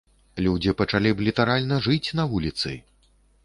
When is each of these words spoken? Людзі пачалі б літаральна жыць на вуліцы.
Людзі 0.45 0.73
пачалі 0.79 1.11
б 1.19 1.27
літаральна 1.29 1.79
жыць 1.89 2.13
на 2.21 2.29
вуліцы. 2.35 2.77